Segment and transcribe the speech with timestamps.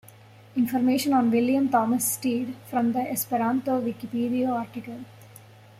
[0.55, 5.01] Information on William Thomas Stead from the Esperanto Vikipedio article.